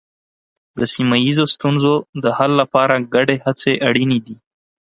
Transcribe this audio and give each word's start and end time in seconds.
د 0.79 0.81
سیمه 0.93 1.15
ییزو 1.25 1.45
ستونزو 1.53 1.93
د 2.23 2.25
حل 2.37 2.51
لپاره 2.61 3.05
ګډې 3.13 3.37
هڅې 3.45 3.73
اړینې 3.87 4.19
دي. 4.25 4.35